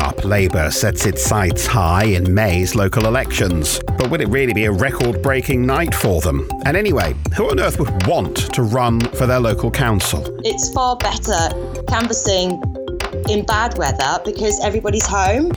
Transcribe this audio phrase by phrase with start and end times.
[0.00, 3.80] up, Labour sets its sights high in May's local elections.
[3.98, 6.48] But will it really be a record breaking night for them?
[6.64, 10.24] And anyway, who on earth would want to run for their local council?
[10.44, 11.50] It's far better
[11.86, 12.62] canvassing
[13.28, 15.52] in bad weather because everybody's home.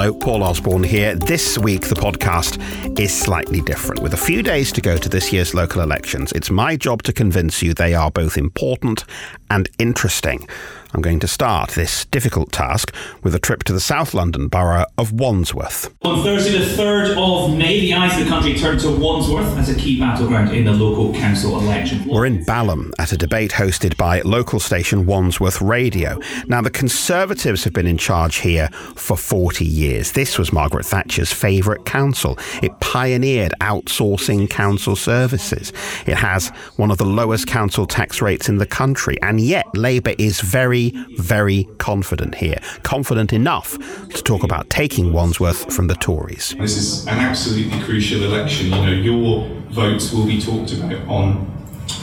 [0.00, 1.16] Hello, Paul Osborne here.
[1.16, 2.56] This week, the podcast
[3.00, 4.00] is slightly different.
[4.00, 7.12] With a few days to go to this year's local elections, it's my job to
[7.12, 9.04] convince you they are both important
[9.50, 10.46] and interesting.
[10.94, 14.86] I'm going to start this difficult task with a trip to the South London borough
[14.96, 15.94] of Wandsworth.
[16.02, 19.68] On Thursday, the 3rd of May, the eyes of the country turned to Wandsworth as
[19.68, 22.08] a key battleground in the local council election.
[22.08, 26.18] We're in Balham at a debate hosted by local station Wandsworth Radio.
[26.46, 30.12] Now, the Conservatives have been in charge here for 40 years.
[30.12, 32.38] This was Margaret Thatcher's favourite council.
[32.62, 35.72] It pioneered outsourcing council services.
[36.06, 40.14] It has one of the lowest council tax rates in the country, and yet Labour
[40.18, 42.58] is very very, very confident here.
[42.82, 43.78] Confident enough
[44.10, 46.54] to talk about taking Wandsworth from the Tories.
[46.58, 48.66] This is an absolutely crucial election.
[48.66, 51.46] You know, your votes will be talked about on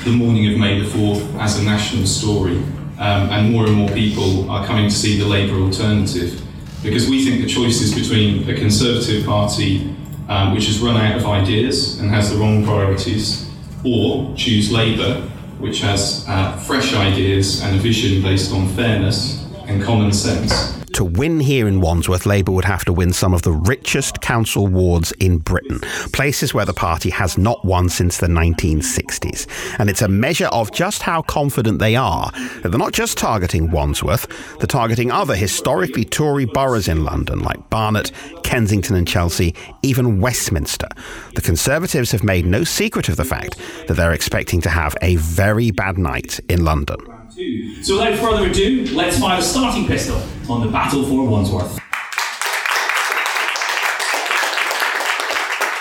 [0.04, 2.58] the morning of May the 4th as a national story.
[2.98, 6.42] Um, and more and more people are coming to see the Labour alternative
[6.82, 9.94] because we think the choice is between a Conservative Party
[10.30, 13.50] um, which has run out of ideas and has the wrong priorities,
[13.84, 15.30] or choose Labour,
[15.60, 20.75] which has uh, fresh ideas and a vision based on fairness and common sense.
[20.96, 24.66] To win here in Wandsworth, Labour would have to win some of the richest council
[24.66, 25.82] wards in Britain,
[26.14, 29.46] places where the party has not won since the 1960s.
[29.78, 33.72] And it's a measure of just how confident they are that they're not just targeting
[33.72, 34.26] Wandsworth,
[34.60, 40.88] they're targeting other historically Tory boroughs in London like Barnet, Kensington, and Chelsea, even Westminster.
[41.34, 45.18] The Conservatives have made no secret of the fact that they're expecting to have a
[45.18, 47.15] very bad night in London.
[47.36, 50.16] So without further ado, let's fire the starting pistol
[50.50, 51.78] on the battle for Wandsworth.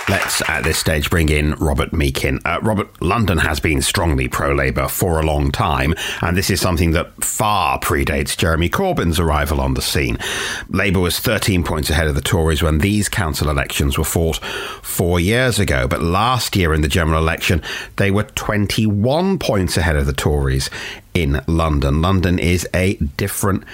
[0.08, 2.40] Let's at this stage bring in Robert Meakin.
[2.44, 6.60] Uh, Robert, London has been strongly pro Labour for a long time, and this is
[6.60, 10.18] something that far predates Jeremy Corbyn's arrival on the scene.
[10.68, 14.38] Labour was 13 points ahead of the Tories when these council elections were fought
[14.82, 17.62] four years ago, but last year in the general election,
[17.96, 20.68] they were 21 points ahead of the Tories
[21.14, 22.02] in London.
[22.02, 23.64] London is a different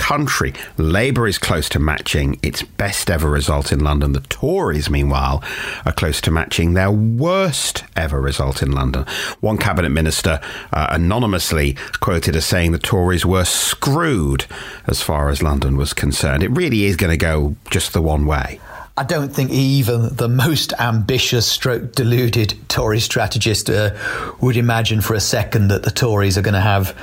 [0.00, 0.54] country.
[0.78, 4.12] Labour is close to matching its best ever result in London.
[4.12, 5.44] The Tories, meanwhile,
[5.84, 9.04] are close to matching their worst ever result in London.
[9.40, 10.40] One cabinet minister
[10.72, 14.46] uh, anonymously quoted as saying the Tories were screwed
[14.86, 16.42] as far as London was concerned.
[16.42, 18.58] It really is going to go just the one way.
[19.00, 23.96] I don't think even the most ambitious stroke deluded Tory strategist uh,
[24.42, 26.94] would imagine for a second that the Tories are going to have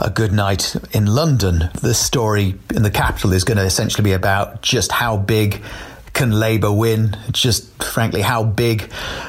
[0.00, 1.70] a good night in London.
[1.82, 5.60] The story in the capital is going to essentially be about just how big
[6.12, 7.16] can Labour win?
[7.32, 8.88] Just frankly, how big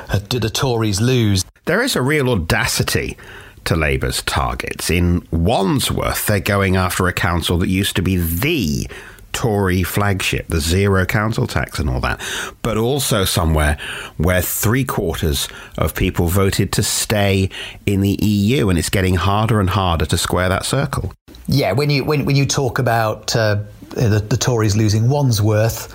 [0.09, 1.43] uh, do the Tories lose?
[1.65, 3.17] There is a real audacity
[3.65, 4.91] to Labour's targets.
[4.91, 8.87] In Wandsworth, they're going after a council that used to be the
[9.33, 12.19] Tory flagship, the zero council tax and all that,
[12.61, 13.77] but also somewhere
[14.17, 15.47] where three quarters
[15.77, 17.49] of people voted to stay
[17.85, 21.13] in the EU, and it's getting harder and harder to square that circle.
[21.47, 25.93] Yeah, when you when when you talk about uh, the, the, Tories losing Wandsworth,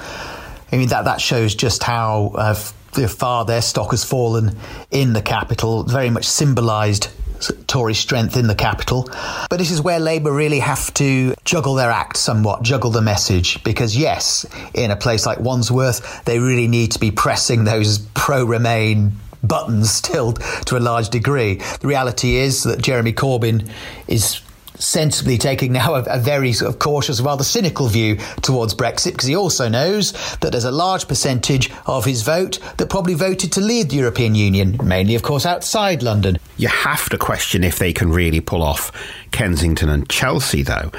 [0.73, 2.33] I mean that that shows just how.
[2.35, 2.55] Uh,
[3.09, 4.57] far their stock has fallen
[4.93, 7.09] in the capital, very much symbolised
[7.67, 9.09] Tory strength in the capital.
[9.51, 13.63] But this is where Labour really have to juggle their act somewhat, juggle the message,
[13.65, 18.45] because yes, in a place like Wandsworth, they really need to be pressing those pro
[18.45, 19.13] Remain
[19.43, 21.57] buttons still to a large degree.
[21.81, 23.69] The reality is that Jeremy Corbyn
[24.09, 24.41] is
[24.79, 29.27] sensibly taking now a, a, very sort of cautious, rather cynical view towards Brexit because
[29.27, 33.61] he also knows that there's a large percentage of his vote that probably voted to
[33.61, 36.39] leave the European Union, mainly, of course, outside London.
[36.57, 38.93] You have to question if they can really pull off
[39.31, 40.91] Kensington and Chelsea, though.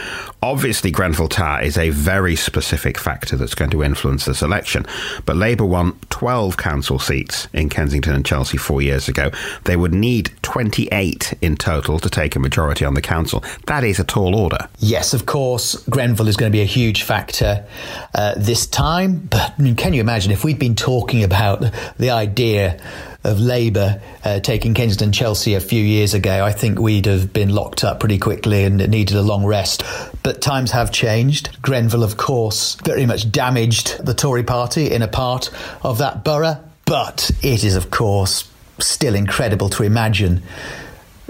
[0.46, 4.86] Obviously, Grenfell Tower is a very specific factor that's going to influence this election.
[5.26, 9.32] But Labour won 12 council seats in Kensington and Chelsea four years ago.
[9.64, 13.44] They would need 28 in total to take a majority on the council.
[13.66, 14.70] That is a tall order.
[14.78, 17.66] Yes, of course, Grenfell is going to be a huge factor
[18.14, 19.22] uh, this time.
[19.22, 21.66] But I mean, can you imagine if we'd been talking about
[21.98, 22.80] the idea
[23.26, 27.50] of Labour uh, taking Kensington Chelsea a few years ago, I think we'd have been
[27.50, 29.84] locked up pretty quickly and needed a long rest.
[30.24, 31.62] But times have changed.
[31.62, 35.50] Grenfell, of course, very much damaged the Tory party in a part
[35.84, 36.64] of that borough.
[36.86, 38.50] But it is, of course,
[38.80, 40.44] still incredible to imagine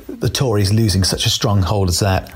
[0.08, 2.34] the Tories losing such a stronghold as that.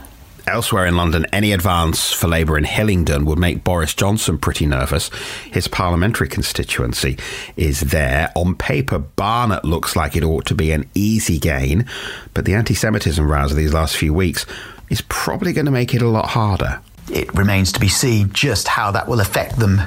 [0.50, 5.12] Elsewhere in London, any advance for Labour in Hillingdon would make Boris Johnson pretty nervous.
[5.52, 7.20] His parliamentary constituency
[7.56, 8.32] is there.
[8.36, 11.86] On paper, Barnet looks like it ought to be an easy gain,
[12.34, 14.48] but the anti Semitism rows of these last few weeks
[14.90, 16.82] is probably going to make it a lot harder.
[17.12, 19.82] It remains to be seen just how that will affect them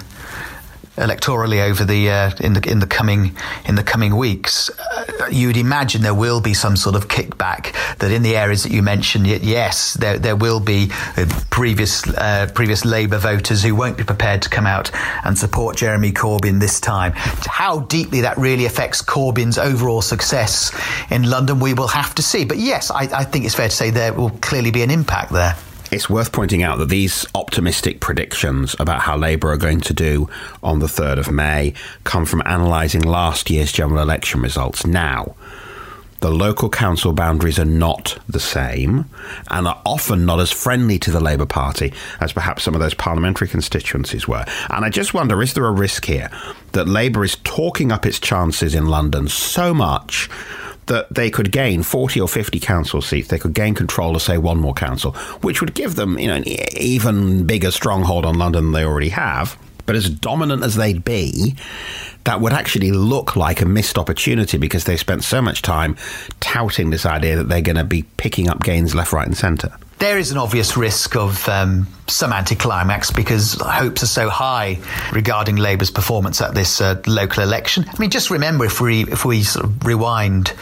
[0.97, 3.35] electorally over the uh, in the in the coming
[3.67, 7.75] in the coming weeks, uh, you would imagine there will be some sort of kickback.
[7.99, 12.51] That in the areas that you mentioned, yes, there there will be uh, previous uh,
[12.55, 14.91] previous Labour voters who won't be prepared to come out
[15.25, 17.13] and support Jeremy Corbyn this time.
[17.15, 20.73] How deeply that really affects Corbyn's overall success
[21.11, 22.45] in London, we will have to see.
[22.45, 25.33] But yes, I, I think it's fair to say there will clearly be an impact
[25.33, 25.57] there.
[25.93, 30.27] It's worth pointing out that these optimistic predictions about how Labour are going to do
[30.63, 31.75] on the 3rd of May
[32.05, 34.87] come from analysing last year's general election results.
[34.87, 35.37] Now,
[36.21, 39.05] the local council boundaries are not the same
[39.51, 42.95] and are often not as friendly to the Labour Party as perhaps some of those
[42.95, 44.47] parliamentary constituencies were.
[44.71, 46.31] And I just wonder is there a risk here
[46.73, 50.31] that Labour is talking up its chances in London so much
[50.87, 53.29] that they could gain 40 or 50 council seats.
[53.29, 55.13] They could gain control of, say, one more council,
[55.43, 59.11] which would give them, you know, an even bigger stronghold on London than they already
[59.11, 59.57] have.
[59.87, 61.57] But as dominant as they'd be,
[62.25, 65.97] that would actually look like a missed opportunity because they spent so much time
[66.41, 69.77] touting this idea that they're going to be picking up gains left, right, and centre
[70.03, 74.77] there is an obvious risk of um, some anticlimax because hopes are so high
[75.13, 77.85] regarding Labour's performance at this uh, local election.
[77.89, 80.55] I mean, just remember if we if we sort of rewind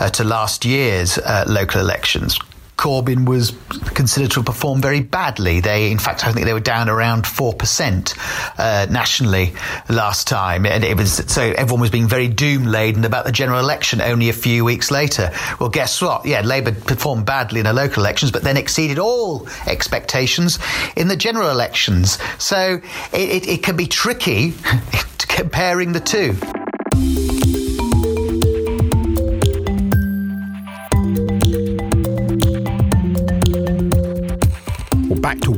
[0.00, 2.38] uh, to last year's uh, local elections,
[2.76, 3.52] Corbyn was
[3.94, 5.60] considered to have performed very badly.
[5.60, 8.14] They, in fact, I think they were down around four percent
[8.58, 9.54] uh, nationally
[9.88, 13.58] last time, and it was so everyone was being very doom laden about the general
[13.58, 14.00] election.
[14.00, 16.26] Only a few weeks later, well, guess what?
[16.26, 20.58] Yeah, Labour performed badly in the local elections, but then exceeded all expectations
[20.96, 22.18] in the general elections.
[22.38, 22.80] So
[23.12, 24.52] it, it, it can be tricky
[25.18, 27.45] comparing the two.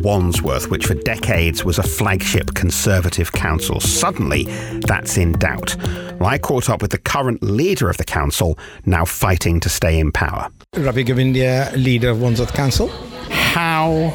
[0.03, 3.81] Wandsworth, which for decades was a flagship Conservative council.
[3.81, 4.45] Suddenly,
[4.81, 5.77] that's in doubt.
[6.19, 9.99] Well, I caught up with the current leader of the council, now fighting to stay
[9.99, 10.51] in power.
[10.77, 12.89] Ravi Govindia, leader of Wandsworth Council.
[13.29, 14.15] How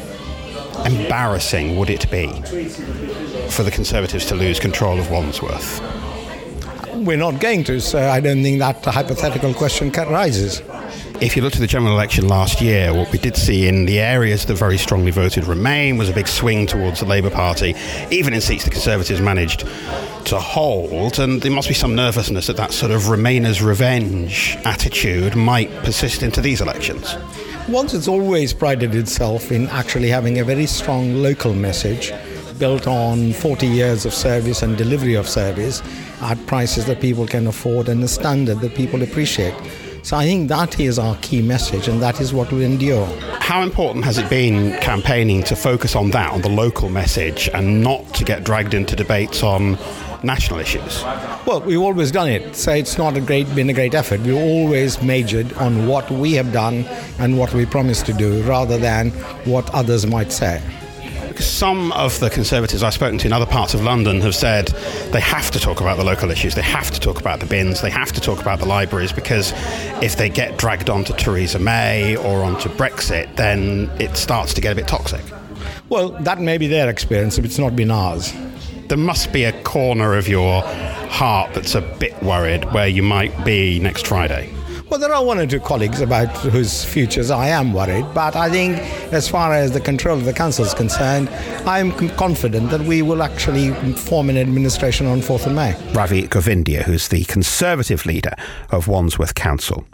[0.84, 2.28] embarrassing would it be
[3.48, 5.80] for the Conservatives to lose control of Wandsworth?
[7.04, 10.62] We're not going to, so I don't think that hypothetical question arises.
[11.20, 14.00] if you looked at the general election last year, what we did see in the
[14.00, 17.74] areas that very strongly voted Remain was a big swing towards the Labour Party,
[18.10, 19.66] even in seats the Conservatives managed
[20.24, 21.18] to hold.
[21.18, 26.22] And there must be some nervousness that that sort of Remainers' revenge attitude might persist
[26.22, 27.16] into these elections.
[27.68, 32.14] Once it's always prided itself in actually having a very strong local message
[32.58, 35.82] built on 40 years of service and delivery of service
[36.22, 39.54] at prices that people can afford and a standard that people appreciate.
[40.04, 43.06] So I think that is our key message, and that is what will endure.
[43.40, 47.82] How important has it been campaigning to focus on that, on the local message, and
[47.82, 49.78] not to get dragged into debates on
[50.22, 51.02] national issues?
[51.46, 54.20] Well, we've always done it, so it's not a great been a great effort.
[54.20, 56.84] We've always majored on what we have done
[57.18, 59.10] and what we promised to do, rather than
[59.46, 60.60] what others might say.
[61.38, 64.68] Some of the Conservatives I've spoken to in other parts of London have said
[65.12, 67.80] they have to talk about the local issues, they have to talk about the bins,
[67.80, 69.52] they have to talk about the libraries because
[70.02, 74.72] if they get dragged onto Theresa May or onto Brexit, then it starts to get
[74.72, 75.22] a bit toxic.
[75.88, 78.32] Well, that may be their experience, but it's not been ours.
[78.88, 83.44] There must be a corner of your heart that's a bit worried where you might
[83.44, 84.52] be next Friday.
[84.94, 88.48] Well, there are one or two colleagues about whose futures I am worried, but I
[88.48, 88.78] think
[89.12, 91.28] as far as the control of the council is concerned,
[91.66, 95.74] I'm confident that we will actually form an administration on 4th of May.
[95.94, 98.34] Ravi Govindia, who's the Conservative leader
[98.70, 99.84] of Wandsworth Council.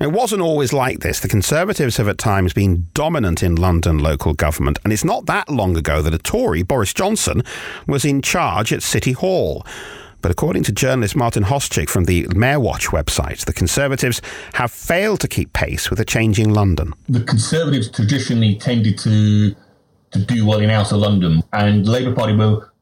[0.00, 1.20] Now, it wasn't always like this.
[1.20, 5.48] The Conservatives have at times been dominant in London local government, and it's not that
[5.48, 7.44] long ago that a Tory, Boris Johnson,
[7.86, 9.64] was in charge at City Hall.
[10.20, 14.20] But according to journalist Martin Hoscik from the Mayor Watch website, the Conservatives
[14.54, 16.92] have failed to keep pace with a changing London.
[17.08, 19.54] The Conservatives traditionally tended to
[20.10, 22.72] to do well in outer London, and the Labour Party were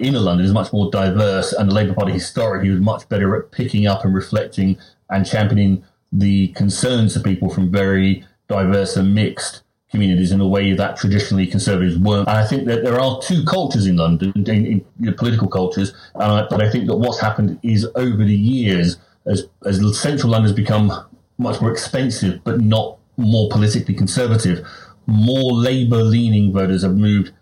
[0.00, 3.50] inner London is much more diverse, and the Labour Party historically was much better at
[3.50, 9.62] picking up and reflecting and championing the concerns of people from very diverse and mixed
[9.90, 12.28] communities in a way that traditionally conservatives weren't.
[12.28, 16.46] And I think that there are two cultures in London, in, in political cultures, uh,
[16.48, 20.56] but I think that what's happened is over the years, as, as central London has
[20.56, 20.92] become
[21.38, 24.66] much more expensive, but not more politically conservative,
[25.06, 27.32] more Labour leaning voters have moved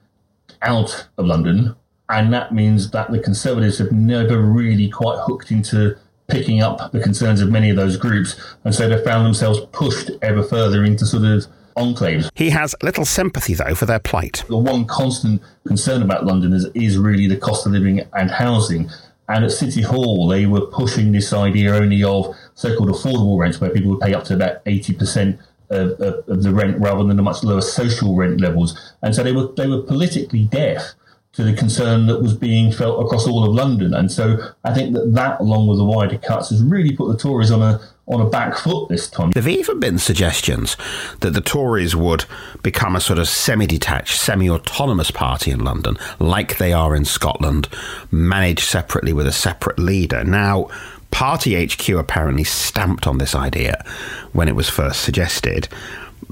[0.62, 1.76] out of London.
[2.08, 5.96] And that means that the Conservatives have never really quite hooked into
[6.28, 8.36] picking up the concerns of many of those groups.
[8.64, 11.46] And so they found themselves pushed ever further into sort of
[11.78, 12.30] enclaves.
[12.34, 14.44] He has little sympathy, though, for their plight.
[14.48, 18.90] The one constant concern about London is, is really the cost of living and housing.
[19.28, 23.60] And at City Hall, they were pushing this idea only of so called affordable rents,
[23.60, 25.38] where people would pay up to about 80%
[25.70, 28.94] of, of, of, the rent rather than the much lower social rent levels.
[29.02, 30.94] And so they were, they were politically deaf
[31.32, 33.94] to the concern that was being felt across all of London.
[33.94, 37.18] And so I think that that, along with the wider cuts, has really put the
[37.18, 39.30] Tories on a on a back foot this time.
[39.32, 40.76] There've even been suggestions
[41.20, 42.24] that the Tories would
[42.62, 47.04] become a sort of semi detached, semi autonomous party in London, like they are in
[47.04, 47.68] Scotland,
[48.10, 50.24] managed separately with a separate leader.
[50.24, 50.68] Now,
[51.10, 53.84] Party HQ apparently stamped on this idea
[54.32, 55.68] when it was first suggested.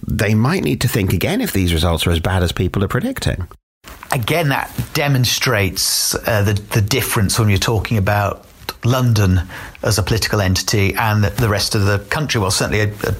[0.06, 2.88] They might need to think again if these results are as bad as people are
[2.88, 3.48] predicting.
[4.12, 8.46] Again, that demonstrates uh, the, the difference when you're talking about
[8.84, 9.42] London
[9.86, 12.40] as a political entity and the rest of the country.
[12.40, 13.14] Well, certainly a, a,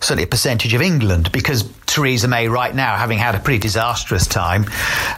[0.00, 4.26] certainly a percentage of England, because Theresa May, right now, having had a pretty disastrous
[4.26, 4.64] time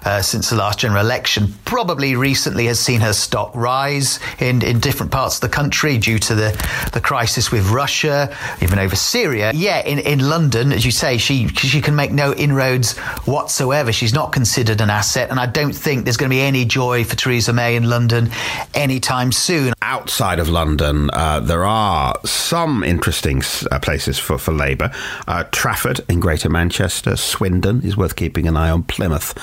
[0.05, 4.81] uh, since the last general election, probably recently has seen her stock rise in, in
[4.81, 6.51] different parts of the country due to the,
[6.93, 9.53] the crisis with Russia, even over Syria.
[9.55, 13.93] Yeah, in, in London, as you say, she she can make no inroads whatsoever.
[13.93, 17.05] She's not considered an asset, and I don't think there's going to be any joy
[17.05, 18.31] for Theresa May in London
[18.75, 19.75] anytime soon.
[19.81, 24.91] Outside of London, London, uh, there are some interesting uh, places for, for Labour.
[25.27, 29.37] Uh, Trafford in Greater Manchester, Swindon is worth keeping an eye on, Plymouth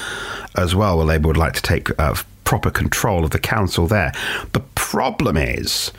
[0.56, 4.12] as well, where Labour would like to take uh, proper control of the council there.
[4.54, 5.92] The problem is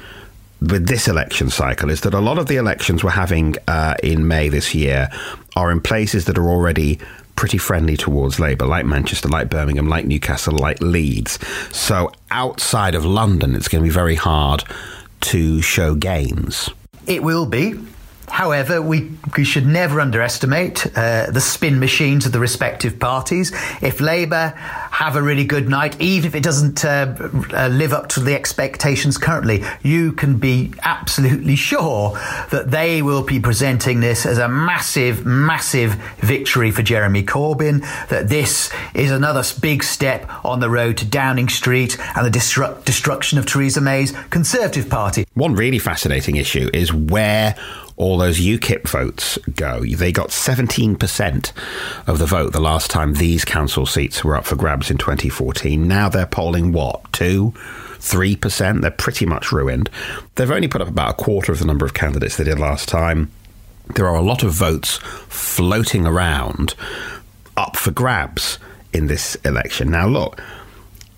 [0.61, 4.28] with this election cycle is that a lot of the elections we're having uh, in
[4.28, 5.08] May this year
[5.56, 7.00] are in places that are already
[7.34, 11.40] pretty friendly towards Labour, like Manchester, like Birmingham, like Newcastle, like Leeds.
[11.76, 14.62] So outside of London, it's going to be very hard
[15.22, 16.70] to show gains.
[17.06, 17.80] It will be.
[18.28, 23.52] However, we, we should never underestimate uh, the spin machines of the respective parties.
[23.82, 27.14] If Labour have a really good night, even if it doesn't uh,
[27.52, 32.12] uh, live up to the expectations currently, you can be absolutely sure
[32.50, 38.28] that they will be presenting this as a massive, massive victory for Jeremy Corbyn, that
[38.28, 43.38] this is another big step on the road to Downing Street and the destru- destruction
[43.38, 45.26] of Theresa May's Conservative Party.
[45.34, 47.56] One really fascinating issue is where
[47.96, 49.84] all those UKIP votes go.
[49.84, 51.52] They got 17%
[52.06, 55.87] of the vote the last time these council seats were up for grabs in 2014.
[55.87, 57.54] Now they're polling what, 2
[58.02, 58.80] 3%?
[58.80, 59.88] They're pretty much ruined.
[60.34, 62.88] They've only put up about a quarter of the number of candidates they did last
[62.88, 63.30] time.
[63.94, 66.75] There are a lot of votes floating around
[67.56, 68.58] up for grabs
[68.92, 69.90] in this election.
[69.90, 70.40] Now, look,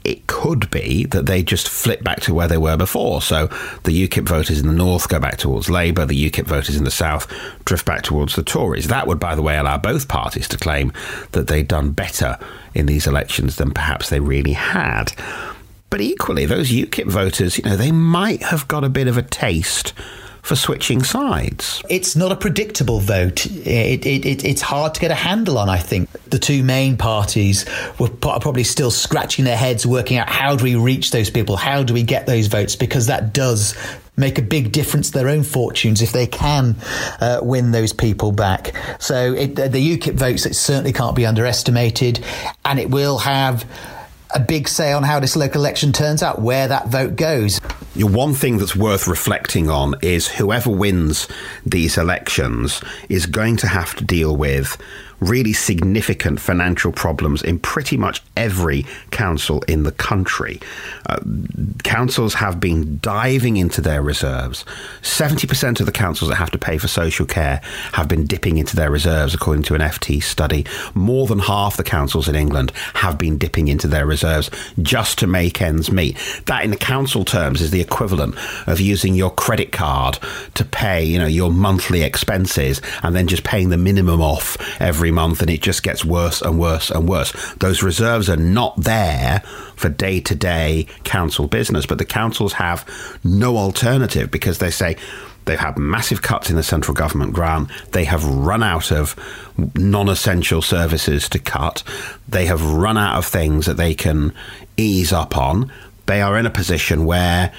[0.05, 3.23] it could be that they just flip back to where they were before.
[3.23, 3.47] So
[3.85, 6.91] the UKIP voters in the north go back towards Labour, the UKIP voters in the
[6.91, 7.27] south
[7.65, 8.89] drift back towards the Tories.
[8.89, 10.93] That would, by the way, allow both parties to claim
[11.33, 12.39] that they'd done better
[12.75, 15.13] in these elections than perhaps they really had.
[15.89, 19.23] But equally, those UKIP voters, you know, they might have got a bit of a
[19.23, 19.95] taste
[20.45, 21.83] for switching sides.
[21.89, 23.47] It's not a predictable vote.
[23.47, 26.11] It, it, it, it's hard to get a handle on, I think.
[26.29, 27.65] The two main parties
[27.99, 31.57] were probably still scratching their heads, working out how do we reach those people?
[31.57, 32.77] How do we get those votes?
[32.77, 33.75] Because that does
[34.19, 36.77] make a big difference to their own fortunes if they can
[37.21, 38.77] uh, win those people back.
[39.01, 42.23] So it, the UKIP votes it certainly can't be underestimated,
[42.67, 43.65] and it will have
[44.35, 47.61] a big say on how this local election turns out, where that vote goes.
[47.97, 51.29] One thing that's worth reflecting on is whoever wins
[51.65, 54.77] these elections is going to have to deal with
[55.21, 60.61] really significant financial problems in pretty much every council in the country.
[61.07, 61.19] Uh,
[61.83, 64.65] councils have been diving into their reserves.
[65.03, 67.61] 70% of the councils that have to pay for social care
[67.93, 70.67] have been dipping into their reserves, according to an FT study.
[70.95, 74.51] More than half the councils in England have been dipping into their reserves
[74.83, 76.17] just to make ends meet.
[76.47, 78.35] That, in the council terms, is the equivalent
[78.67, 80.19] of using your credit card
[80.55, 85.11] to pay, you know, your monthly expenses and then just paying the minimum off every
[85.11, 87.33] month and it just gets worse and worse and worse.
[87.55, 89.41] Those reserves are not there
[89.77, 92.85] for day to day council business, but the councils have
[93.23, 94.97] no alternative because they say,
[95.45, 97.71] They've had massive cuts in the central government grant.
[97.93, 99.15] They have run out of
[99.75, 101.83] non essential services to cut.
[102.29, 104.33] They have run out of things that they can
[104.77, 105.71] ease up on.
[106.07, 107.53] They are in a position where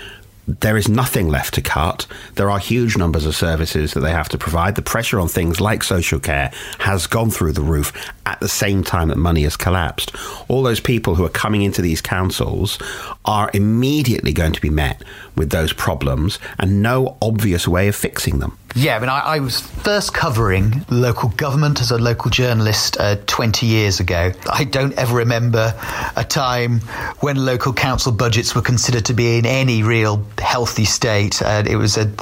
[0.47, 2.05] there is nothing left to cut.
[2.35, 4.75] There are huge numbers of services that they have to provide.
[4.75, 7.91] The pressure on things like social care has gone through the roof
[8.25, 10.15] at the same time that money has collapsed.
[10.47, 12.77] All those people who are coming into these councils
[13.25, 15.03] are immediately going to be met
[15.35, 18.57] with those problems and no obvious way of fixing them.
[18.77, 23.15] Yeah, I mean, I, I, was first covering local government as a local journalist uh,
[23.25, 24.33] 20 years ago.
[24.51, 25.73] I don't ever remember
[26.17, 26.81] a time
[27.21, 31.41] when local council budgets were considered to be in any real healthy state.
[31.41, 32.15] Uh, it was an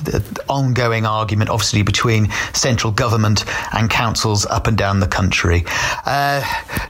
[0.47, 5.63] ongoing argument, obviously, between central government and councils up and down the country.
[6.05, 6.43] Uh,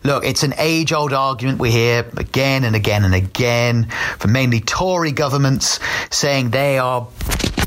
[0.03, 3.85] look, it's an age old argument we hear again and again and again
[4.19, 5.79] from mainly Tory governments
[6.09, 7.07] saying they are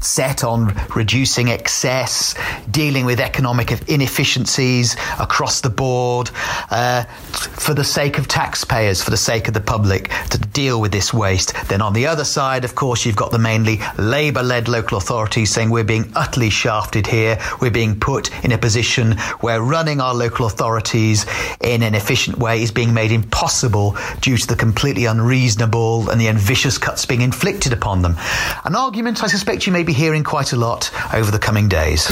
[0.02, 2.34] set on reducing excess,
[2.70, 6.30] dealing with economic inefficiencies across the board,
[6.70, 10.92] uh, for the sake of taxpayers, for the sake of the public, to deal with
[10.92, 11.54] this waste.
[11.68, 15.50] Then on the other side, of course, you've got the mainly Labour led local authorities
[15.50, 17.38] saying we're being utterly shafted here.
[17.60, 21.26] We're being put in a position where running our local authorities
[21.60, 26.30] in an efficient way is being made impossible due to the completely unreasonable and the
[26.32, 28.16] vicious cuts being inflicted upon them.
[28.64, 32.10] An argument I suspect you may be hearing quite a lot over the coming days.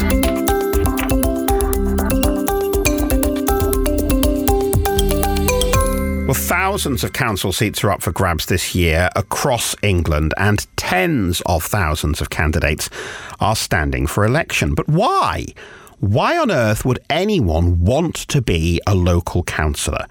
[6.25, 11.43] Well, thousands of council seats are up for grabs this year across England, and tens
[11.45, 12.89] of thousands of candidates
[13.41, 14.75] are standing for election.
[14.75, 15.47] But why?
[16.01, 20.07] Why on earth would anyone want to be a local councillor?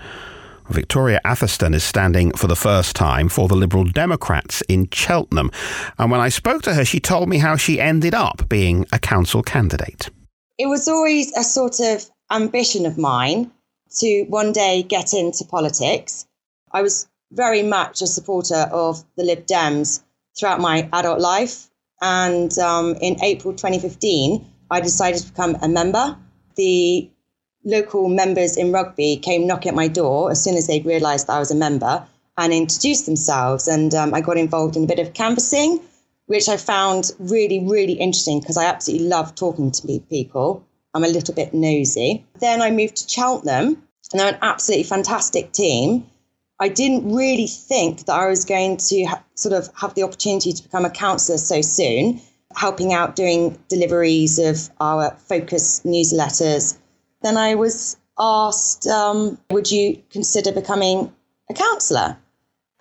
[0.69, 5.51] Victoria Atherstone is standing for the first time for the Liberal Democrats in Cheltenham.
[5.97, 8.99] And when I spoke to her, she told me how she ended up being a
[8.99, 10.09] council candidate.
[10.57, 13.51] It was always a sort of ambition of mine
[13.97, 16.25] to one day get into politics.
[16.71, 20.01] I was very much a supporter of the Lib Dems
[20.37, 21.69] throughout my adult life.
[22.01, 26.17] And um, in April 2015, I decided to become a member.
[26.55, 27.09] The
[27.65, 31.33] local members in Rugby came knocking at my door as soon as they realised that
[31.33, 32.05] I was a member
[32.37, 33.67] and introduced themselves.
[33.67, 35.79] And um, I got involved in a bit of canvassing,
[36.25, 40.65] which I found really, really interesting because I absolutely love talking to people.
[40.93, 42.25] I'm a little bit nosy.
[42.39, 46.05] Then I moved to Cheltenham, and they're an absolutely fantastic team.
[46.59, 50.53] I didn't really think that I was going to ha- sort of have the opportunity
[50.53, 52.21] to become a councillor so soon,
[52.55, 56.77] helping out doing deliveries of our focus newsletters
[57.23, 61.11] then I was asked, um, Would you consider becoming
[61.49, 62.17] a councillor?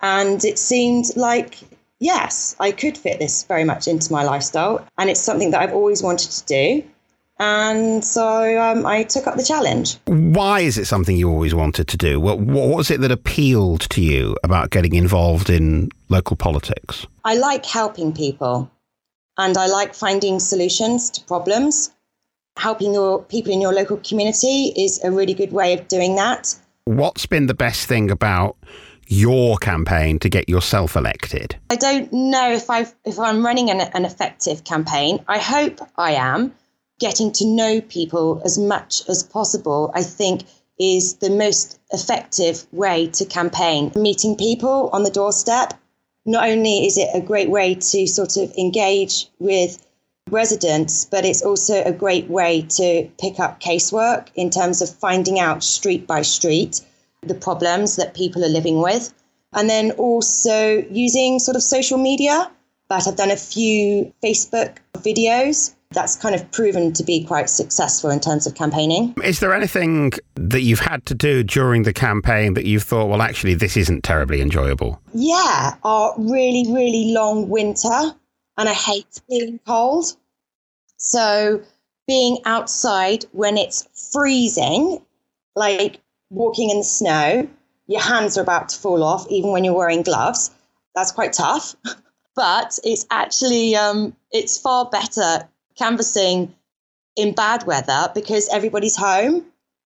[0.01, 1.57] And it seemed like,
[1.99, 4.85] yes, I could fit this very much into my lifestyle.
[4.97, 6.83] And it's something that I've always wanted to do.
[7.39, 9.97] And so um, I took up the challenge.
[10.05, 12.19] Why is it something you always wanted to do?
[12.19, 17.07] What, what was it that appealed to you about getting involved in local politics?
[17.23, 18.69] I like helping people
[19.37, 21.91] and I like finding solutions to problems
[22.57, 26.55] helping your people in your local community is a really good way of doing that.
[26.85, 28.57] What's been the best thing about
[29.07, 31.55] your campaign to get yourself elected?
[31.69, 35.23] I don't know if I if I'm running an, an effective campaign.
[35.27, 36.53] I hope I am.
[36.99, 40.43] Getting to know people as much as possible, I think,
[40.79, 43.91] is the most effective way to campaign.
[43.95, 45.73] Meeting people on the doorstep.
[46.25, 49.85] Not only is it a great way to sort of engage with
[50.29, 55.39] residents, but it's also a great way to pick up casework in terms of finding
[55.39, 56.81] out street by street
[57.21, 59.13] the problems that people are living with.
[59.53, 62.49] And then also using sort of social media.
[62.89, 68.09] But I've done a few Facebook videos that's kind of proven to be quite successful
[68.09, 69.13] in terms of campaigning.
[69.23, 73.21] Is there anything that you've had to do during the campaign that you've thought, well,
[73.21, 74.99] actually, this isn't terribly enjoyable?
[75.13, 78.15] Yeah, our really, really long winter
[78.57, 80.15] and I hate being cold.
[80.97, 81.61] So
[82.07, 85.01] being outside when it's freezing,
[85.55, 87.47] like walking in the snow,
[87.87, 90.51] your hands are about to fall off, even when you're wearing gloves.
[90.95, 91.75] That's quite tough.
[92.35, 96.53] but it's actually um, it's far better canvassing
[97.15, 99.45] in bad weather because everybody's home.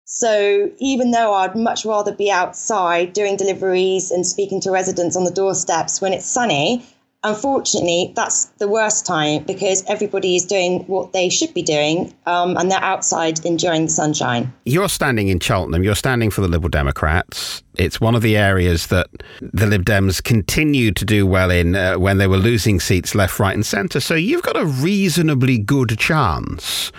[0.06, 5.24] So even though I'd much rather be outside doing deliveries and speaking to residents on
[5.24, 6.86] the doorsteps when it's sunny,
[7.24, 12.56] unfortunately, that's the worst time because everybody is doing what they should be doing um,
[12.58, 14.54] and they're outside enjoying the sunshine.
[14.66, 17.64] You're standing in Cheltenham, you're standing for the Liberal Democrats.
[17.76, 19.08] It's one of the areas that
[19.42, 23.40] the Lib Dems continued to do well in uh, when they were losing seats left,
[23.40, 24.00] right, and centre.
[24.00, 26.92] So you've got a reasonably good chance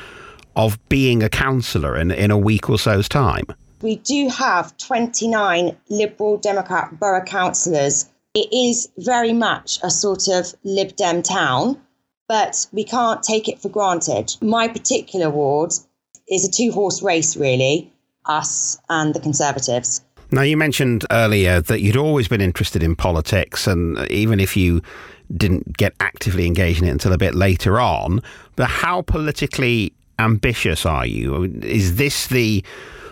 [0.57, 3.45] of being a councillor in, in a week or so's time.
[3.83, 10.55] We do have 29 Liberal Democrat borough councillors it is very much a sort of
[10.63, 11.81] Lib Dem town,
[12.29, 14.37] but we can't take it for granted.
[14.41, 15.73] My particular ward
[16.29, 17.93] is a two horse race, really,
[18.27, 20.03] us and the Conservatives.
[20.33, 24.81] Now, you mentioned earlier that you'd always been interested in politics, and even if you
[25.37, 28.23] didn't get actively engaged in it until a bit later on,
[28.55, 31.45] but how politically ambitious are you?
[31.63, 32.65] Is this the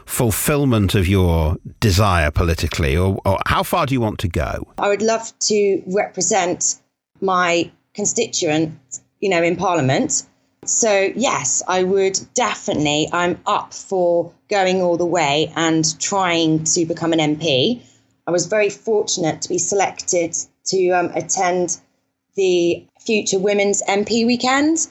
[0.08, 4.66] fulfillment of your desire politically, or, or how far do you want to go?
[4.78, 6.80] I would love to represent
[7.20, 8.72] my constituent,
[9.20, 10.24] you know, in Parliament.
[10.64, 16.86] So, yes, I would definitely, I'm up for going all the way and trying to
[16.86, 17.82] become an MP.
[18.26, 20.34] I was very fortunate to be selected
[20.66, 21.80] to um, attend
[22.34, 24.88] the Future Women's MP weekend.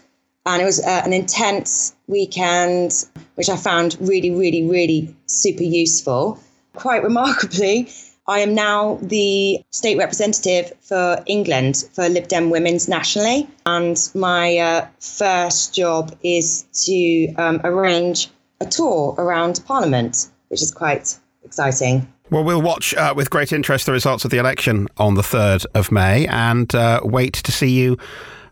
[0.47, 3.05] And it was uh, an intense weekend,
[3.35, 6.39] which I found really, really, really super useful.
[6.73, 7.89] Quite remarkably,
[8.29, 13.47] I am now the state representative for England for Lib Dem Women's nationally.
[13.65, 18.29] And my uh, first job is to um, arrange
[18.61, 22.07] a tour around Parliament, which is quite exciting.
[22.29, 25.65] Well, we'll watch uh, with great interest the results of the election on the 3rd
[25.73, 27.97] of May and uh, wait to see you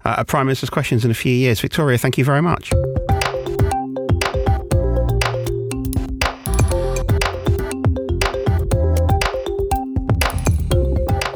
[0.06, 1.60] uh, Prime Minister's Questions in a few years.
[1.60, 2.72] Victoria, thank you very much.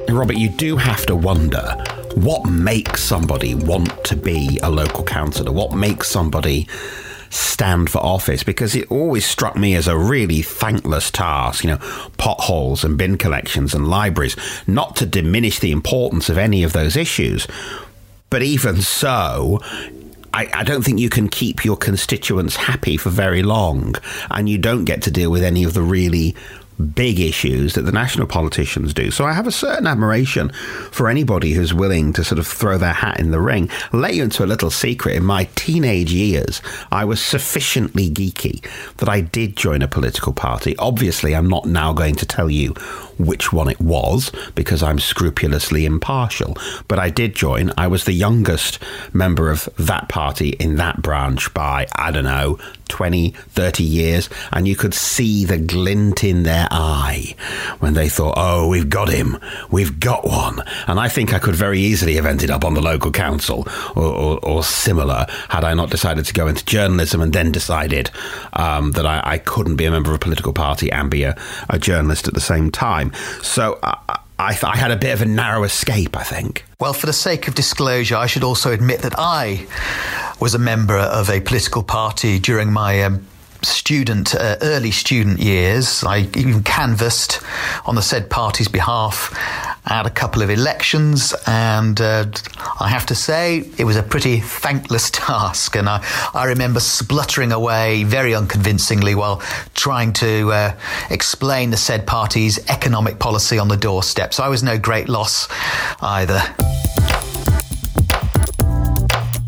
[0.10, 1.62] Robert, you do have to wonder
[2.16, 5.52] what makes somebody want to be a local councillor?
[5.52, 6.68] What makes somebody
[7.30, 8.44] stand for office?
[8.44, 11.78] Because it always struck me as a really thankless task, you know,
[12.18, 14.36] potholes and bin collections and libraries,
[14.68, 17.48] not to diminish the importance of any of those issues.
[18.30, 19.60] But even so,
[20.34, 23.96] I, I, don't think you can keep your constituents happy for very long,
[24.30, 26.36] and you don't get to deal with any of the really
[26.80, 29.12] big issues that the national politicians do.
[29.12, 30.50] So I have a certain admiration
[30.92, 33.70] for anybody who's willing to sort of throw their hat in the ring.
[33.92, 35.16] I'll let you into a little secret.
[35.16, 36.62] In my teenage years,
[36.92, 38.66] I was sufficiently geeky
[38.98, 40.78] that I did join a political party.
[40.78, 42.74] Obviously, I'm not now going to tell you
[43.20, 46.58] which one it was because I'm scrupulously impartial.
[46.88, 47.72] But I did join.
[47.78, 48.80] I was the youngest
[49.14, 54.30] member of that party in that branch by, I don't know, 20, 30 years.
[54.52, 57.36] And you could see the glint in their eye
[57.80, 59.38] when they thought, oh, we've got him.
[59.70, 60.62] We've got one.
[60.88, 64.04] And I think I could very easily have ended up on the local council or,
[64.04, 68.10] or, or similar had I not decided to go into journalism and then decided
[68.54, 71.38] um, that I, I, couldn't be a member of a political party and be a,
[71.70, 73.44] a journalist at the same time time.
[73.44, 76.66] So I, I, I had a bit of a narrow escape, I think.
[76.80, 79.68] Well, for the sake of disclosure, I should also admit that I
[80.40, 83.28] was a member of a political party during my um,
[83.64, 86.04] student, uh, early student years.
[86.04, 87.42] I even canvassed
[87.86, 89.34] on the said party's behalf
[89.86, 92.26] at a couple of elections, and uh,
[92.80, 95.76] I have to say it was a pretty thankless task.
[95.76, 99.38] And I, I remember spluttering away very unconvincingly while
[99.74, 104.34] trying to uh, explain the said party's economic policy on the doorstep.
[104.34, 105.48] So I was no great loss
[106.02, 106.42] either.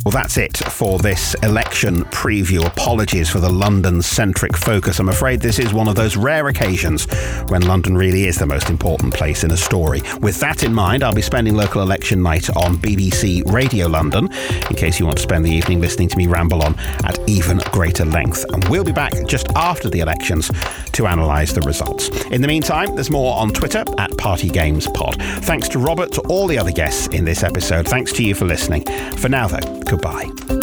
[0.04, 2.66] Well, that's it for this election preview.
[2.66, 4.98] Apologies for the London centric focus.
[4.98, 7.06] I'm afraid this is one of those rare occasions
[7.50, 10.02] when London really is the most important place in a story.
[10.20, 14.28] With that in mind, I'll be spending local election night on BBC Radio London,
[14.72, 17.60] in case you want to spend the evening listening to me ramble on at even
[17.72, 18.44] greater length.
[18.54, 20.50] And we'll be back just after the elections
[20.94, 22.10] to analyse the results.
[22.32, 25.22] In the meantime, there's more on Twitter at Party Games Pod.
[25.44, 27.88] Thanks to Robert, to all the other guests in this episode.
[27.88, 28.84] Thanks to you for listening.
[29.18, 30.61] For now, though, Goodbye.